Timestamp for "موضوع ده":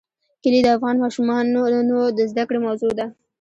2.67-3.05